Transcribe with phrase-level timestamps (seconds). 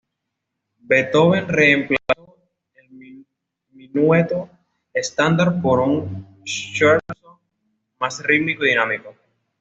[0.79, 2.35] Beethoven reemplazó
[2.73, 3.23] el
[3.69, 4.49] minueto
[4.91, 7.39] estándar por un "scherzo",
[7.99, 9.13] más rítmico y dinámico.